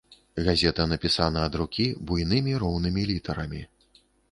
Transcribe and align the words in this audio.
Газета 0.45 0.85
напісана 0.93 1.43
ад 1.51 1.59
рукі 1.61 1.85
буйнымі 2.09 2.57
роўнымі 2.65 3.07
літарамі. 3.13 3.61